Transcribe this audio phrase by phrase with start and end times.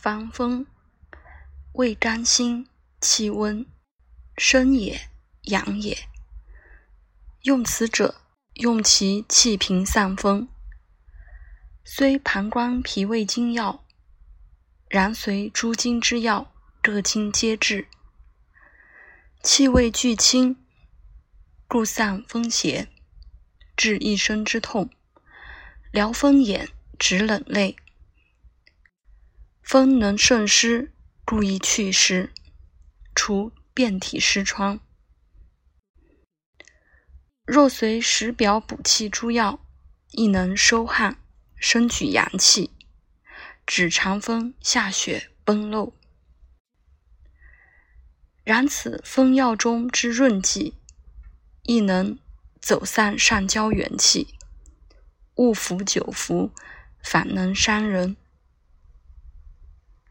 [0.00, 0.64] 防风，
[1.72, 2.68] 味甘辛，
[3.00, 3.66] 气温，
[4.36, 5.08] 生也，
[5.46, 5.98] 养也。
[7.42, 8.20] 用此者，
[8.54, 10.48] 用其气平散风。
[11.84, 13.84] 虽膀胱脾胃经药，
[14.88, 17.88] 然随诸经之药，各经皆治。
[19.42, 20.56] 气味俱清，
[21.66, 22.86] 故散风邪，
[23.76, 24.90] 治一身之痛，
[25.90, 27.74] 疗风眼，止冷泪。
[29.68, 30.94] 风能胜湿，
[31.26, 32.32] 故易祛湿，
[33.14, 34.80] 除遍体湿疮。
[37.44, 39.60] 若随食表补气诸药，
[40.12, 41.18] 亦能收汗。
[41.54, 42.70] 生举阳气，
[43.66, 45.92] 止长风下雪崩漏。
[48.44, 50.78] 然此风药中之润剂，
[51.64, 52.18] 亦能
[52.58, 54.28] 走散上焦元气。
[55.34, 56.54] 勿服久服，
[57.02, 58.16] 反能伤人。